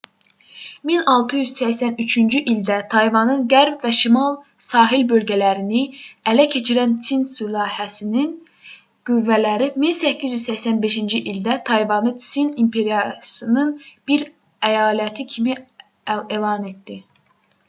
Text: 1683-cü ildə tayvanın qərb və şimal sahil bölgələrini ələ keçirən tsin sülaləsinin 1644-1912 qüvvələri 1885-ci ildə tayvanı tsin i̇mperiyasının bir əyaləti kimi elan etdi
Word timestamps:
1683-cü 0.91 2.39
ildə 2.53 2.77
tayvanın 2.93 3.41
qərb 3.53 3.83
və 3.87 3.91
şimal 3.97 4.37
sahil 4.67 5.03
bölgələrini 5.11 5.81
ələ 6.31 6.45
keçirən 6.55 6.95
tsin 7.07 7.27
sülaləsinin 7.33 8.31
1644-1912 8.45 8.81
qüvvələri 9.11 9.67
1885-ci 9.83 11.21
ildə 11.35 11.57
tayvanı 11.71 12.15
tsin 12.23 12.49
i̇mperiyasının 12.65 13.71
bir 14.13 14.25
əyaləti 14.71 15.27
kimi 15.35 15.59
elan 16.39 16.67
etdi 16.73 16.99